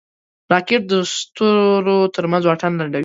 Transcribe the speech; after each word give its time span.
راکټ 0.53 0.81
د 0.91 0.93
ستورو 1.15 1.97
ترمنځ 2.15 2.43
واټن 2.45 2.71
لنډوي 2.79 2.99